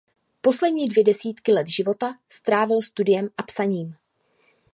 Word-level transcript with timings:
Poslední 0.41 0.87
dvě 0.87 1.03
desítky 1.03 1.51
let 1.51 1.67
života 1.67 2.15
strávil 2.29 2.81
studiem 2.81 3.29
a 3.37 3.43
psaním. 3.43 3.95